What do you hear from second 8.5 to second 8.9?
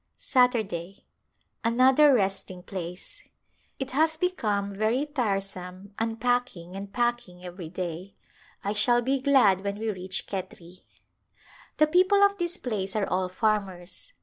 I